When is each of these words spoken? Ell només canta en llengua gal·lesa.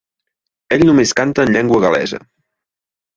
Ell 0.77 0.83
només 0.89 1.13
canta 1.19 1.45
en 1.47 1.51
llengua 1.57 1.83
gal·lesa. 1.83 2.21